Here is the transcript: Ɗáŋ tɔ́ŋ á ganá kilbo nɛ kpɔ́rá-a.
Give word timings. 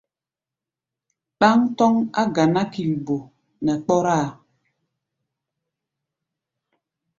Ɗáŋ 1.39 1.59
tɔ́ŋ 1.77 1.93
á 2.21 2.23
ganá 2.35 2.61
kilbo 2.73 3.15
nɛ 3.65 3.73
kpɔ́rá-a. 3.83 4.29